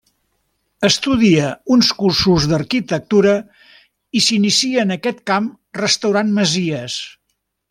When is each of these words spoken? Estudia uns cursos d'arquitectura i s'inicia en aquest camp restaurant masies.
Estudia 0.87 1.49
uns 1.75 1.89
cursos 1.99 2.47
d'arquitectura 2.53 3.35
i 4.21 4.25
s'inicia 4.29 4.83
en 4.87 4.97
aquest 4.99 5.23
camp 5.33 5.53
restaurant 5.85 6.35
masies. 6.41 6.99